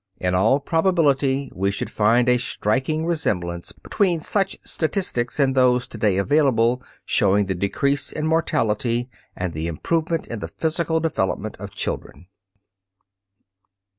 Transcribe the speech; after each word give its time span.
In 0.17 0.33
all 0.33 0.59
probability 0.59 1.51
we 1.53 1.69
should 1.69 1.91
find 1.91 2.27
a 2.27 2.39
striking 2.39 3.05
resemblance 3.05 3.71
between 3.71 4.19
such 4.19 4.57
statistics 4.63 5.39
and 5.39 5.53
those 5.53 5.85
to 5.85 5.97
day 5.99 6.17
available 6.17 6.81
showing 7.05 7.45
the 7.45 7.53
decrease 7.53 8.11
in 8.11 8.25
mortality 8.25 9.11
and 9.35 9.53
the 9.53 9.67
improvement 9.67 10.25
in 10.25 10.39
the 10.39 10.47
physical 10.47 10.99
development 11.01 11.55
of 11.59 11.69
children. 11.75 12.25